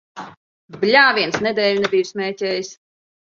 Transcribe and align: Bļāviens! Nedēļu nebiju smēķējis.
Bļāviens! 0.85 1.37
Nedēļu 1.49 1.85
nebiju 1.85 2.09
smēķējis. 2.13 2.73